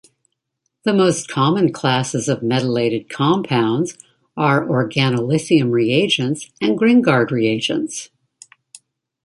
The 0.81 0.95
most 0.95 1.27
common 1.27 1.71
classes 1.71 2.27
of 2.27 2.39
metallated 2.39 3.07
compounds 3.07 3.99
are 4.35 4.65
organolithium 4.65 5.69
reagents 5.69 6.49
and 6.59 6.75
Gringard 6.75 7.29
reagents. 7.31 8.09